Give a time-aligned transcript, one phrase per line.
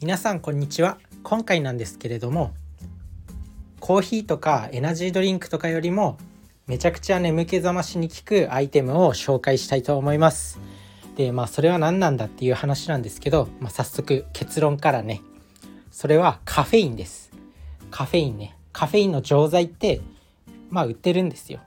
[0.00, 0.96] 皆さんこんにちは。
[1.22, 2.54] 今回なんですけれども
[3.80, 6.16] コーヒーとかエナジードリンクとかよりも
[6.66, 10.58] めちゃくちゃ眠気覚ましに効くアイテムを紹介したいと思います。
[11.16, 15.20] でまあそれは何なんだっていう話なんですけど、まあ、早速結論からね。
[15.90, 17.30] それはカフェインです。
[17.90, 18.56] カフェインね。
[18.72, 20.00] カフェインの錠剤って
[20.70, 21.60] まあ売ってるんですよ。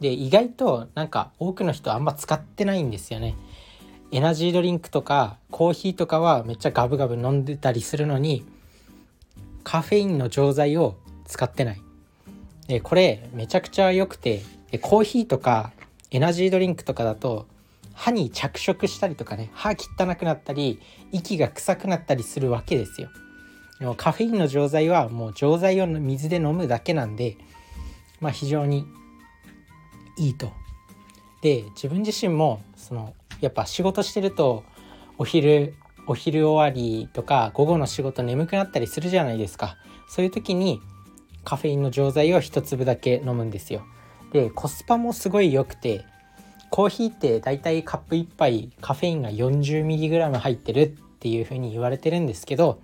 [0.00, 3.34] で意外となんか多くの人あんま使ってないんですよね。
[4.10, 8.46] エナジードリンクとかコーヒーとかはめっちゃガブガブ飲んでたりするのに
[9.64, 11.82] カフェインの錠剤を使ってない。
[12.68, 15.72] でこれめちゃくちゃ良くてでコーヒーとか
[16.10, 17.46] エナジードリンクとかだと
[17.92, 20.80] 歯に着色したりとかね歯汚くなったり
[21.12, 23.10] 息が臭くなったりするわけですよ。
[23.78, 27.36] でもカフェインの錠剤はもう錠剤を水で飲むだけなんで
[28.20, 28.86] まあ非常に
[30.16, 30.50] いいと。
[31.42, 34.64] で自分自身もそのやっぱ仕事してると
[35.16, 35.74] お昼
[36.06, 39.76] お昼終わりとか午後の仕事眠くなったりするじゃないですか。
[40.08, 40.80] そういう時に
[41.44, 43.82] カフェインの錠剤を一粒だけ飲むんですよ。
[44.32, 46.04] でコスパもすごい良くて
[46.70, 50.86] コーヒーってだいたいカップ1杯カフェインが 40mg 入ってるっ
[51.20, 52.80] ていう風に言われてるんですけど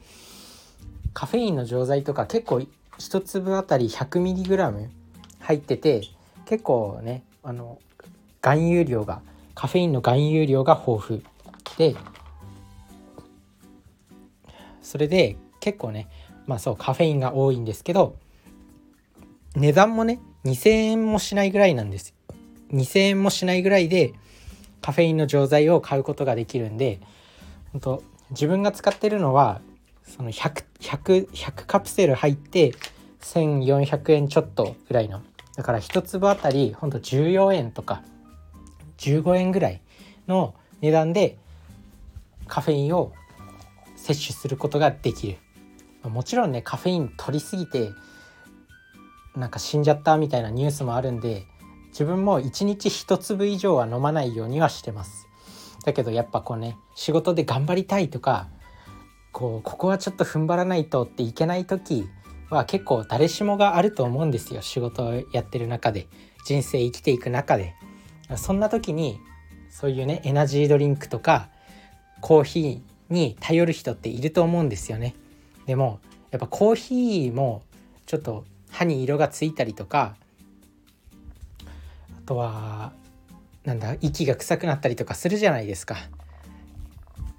[1.12, 2.62] カフェインの錠剤とか結構
[2.98, 4.88] 1粒あたり 100mg
[5.40, 6.02] 入ってて
[6.46, 7.78] 結構ねあの
[8.40, 9.20] 含有量が
[9.54, 11.24] カフェインの含有量が豊富。
[11.78, 11.96] で
[14.82, 16.08] それで結構ね
[16.46, 18.16] まあそうカフェインが多いんですけど
[19.56, 22.14] 値段もね2,000円もしないぐらいなんです。
[22.72, 24.12] 2,000円もしないぐらいで
[24.82, 27.00] カフェインの錠剤を買うことができるんで
[27.72, 29.60] 本当自分が使ってるのは
[30.04, 32.74] その 100, 100, 100カプセル入って
[33.20, 35.22] 1400円ちょっとぐらいの。
[35.56, 38.02] だから1粒あたりほんと14円とか
[39.04, 39.80] 15円ぐらい
[40.26, 41.36] の値段で
[42.46, 43.12] カフェインを
[43.96, 45.38] 摂取することができる。
[46.02, 47.90] もちろんねカフェイン取りすぎて
[49.34, 51.44] なんか死んじゃったみたいなニュースもあるんで
[51.88, 55.26] 自分も1日1粒以上は飲まないようにはしてます。
[55.84, 58.48] だけどやっぱこうね仕事で頑張りたいとか
[59.32, 62.06] こうここはちょっと踏ん張らないとっていけない時
[62.50, 66.06] は結構誰しもがあると思うんですよ仕事をやってる中で。
[66.46, 67.74] 人生生きていく中で。
[68.36, 69.20] そんな時に
[69.70, 71.48] そういうねエナジードリンクとか
[72.20, 75.14] コーヒーに頼る人っていると思うんですよね。
[75.66, 77.62] でもやっぱコーヒーも
[78.06, 80.16] ちょっと歯に色がついたりとか
[81.60, 82.92] あとは
[83.64, 85.96] なんだ息が臭くなったりとかするじゃないですか。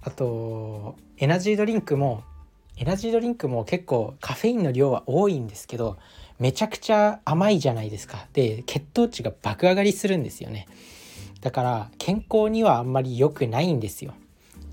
[0.02, 2.24] あとエナジードリンクも
[2.78, 5.98] エナジードリンクも結構カフェインの量は多いんですけど
[6.40, 8.28] めちゃくちゃ甘いじゃないですか。
[8.34, 10.68] で血糖値が爆上がりするんですよね。
[11.42, 14.14] だから健康にはあんまり良くないんですよ。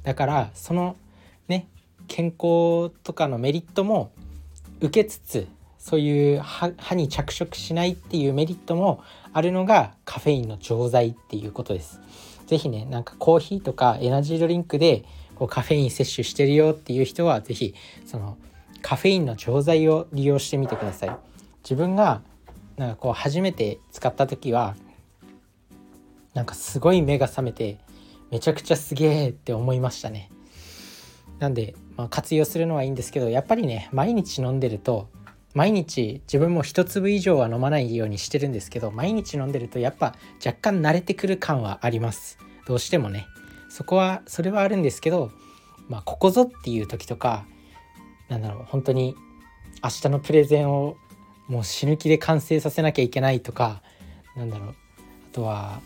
[0.03, 0.97] だからその
[1.49, 1.69] ね
[2.09, 4.11] 健康とかのメリットも
[4.81, 5.47] 受けつつ
[5.79, 9.03] そういう歯に着色しないっていうメリットも
[9.33, 12.01] あるのがカフェインの錠剤っていうことです。
[12.47, 15.05] 是非ねなんかコーヒーとかエナジードリンクで
[15.37, 17.75] こうカフェイン摂取してるよっていう人は是非
[18.07, 18.37] その
[18.81, 21.32] カフェインの錠剤を利用してみてください。
[21.63, 22.23] 自分が
[22.77, 24.75] なんかこう初めて使った時は
[26.35, 27.79] なんかすごい目が覚めて
[28.31, 30.31] めちゃくちゃすげえって思いましたね。
[31.39, 35.09] なんで、まあ、活用するのはいいんですけどやっぱりね毎日飲んでると
[35.55, 42.39] 毎日自分も一粒以上は飲まないようにしてるんですけど毎日飲んでるとやっぱ若干慣れてくる感はあります。
[42.67, 43.27] どうしてもね。
[43.69, 45.31] そこはそれはあるんですけど
[45.89, 47.45] まあここぞっていう時とか
[48.29, 49.15] なんだろう本当に
[49.83, 50.97] 明日のプレゼンを
[51.49, 53.83] もう死ぬ気で完成させなきゃいけないとか
[54.37, 54.69] なんだろう。
[54.71, 54.75] あ
[55.35, 55.81] とは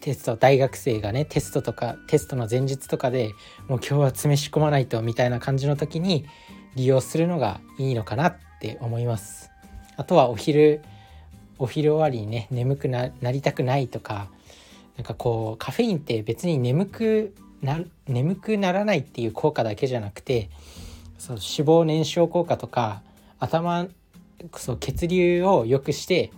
[0.00, 3.32] テスト大学生がねテストとかテストの前日とかで
[3.68, 6.26] もう今日は詰め仕込まないとみたいな感じの時に
[6.76, 9.50] 利用するのがいいのかなって思います。
[9.96, 10.82] あとはお昼
[11.58, 14.28] お昼終わりにね眠くなりたくないとか
[14.96, 20.50] なんかこうカフェインって別に眠くな眠くならないっていう効果だけじゃなくて
[21.18, 23.02] そう脂肪燃焼効果とか
[23.38, 23.86] 頭
[24.56, 26.30] そう血流を良くして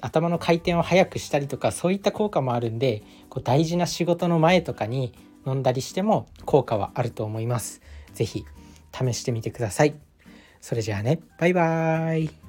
[0.00, 5.12] 頭の回転を速くしたりとかそういった効果もあるんでこう大事な仕事の前とかに
[5.46, 7.80] 飲んだりしても効果はあると思います。
[8.14, 8.44] 是非
[8.92, 9.94] 試してみてください。
[10.60, 12.47] それじゃあねバイバーイ